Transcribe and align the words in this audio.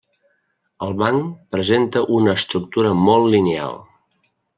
El 0.85 0.93
banc 1.01 1.27
presenta 1.55 2.03
una 2.19 2.33
estructura 2.39 2.95
molt 3.09 3.29
lineal. 3.35 3.77